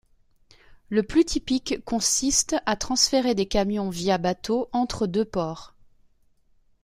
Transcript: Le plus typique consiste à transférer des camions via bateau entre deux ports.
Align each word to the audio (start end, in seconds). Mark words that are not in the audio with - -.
Le 0.89 1.03
plus 1.03 1.25
typique 1.25 1.85
consiste 1.85 2.55
à 2.65 2.75
transférer 2.75 3.35
des 3.35 3.45
camions 3.45 3.91
via 3.91 4.17
bateau 4.17 4.67
entre 4.71 5.05
deux 5.05 5.25
ports. 5.25 5.75